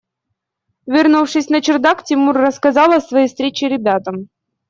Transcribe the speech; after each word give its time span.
Вернувшись 0.93 1.49
на 1.49 1.61
чердак, 1.61 2.03
Тимур 2.03 2.35
рассказал 2.35 2.91
о 2.91 3.01
своей 3.01 3.27
встрече 3.27 3.67
ребятам. 3.69 4.29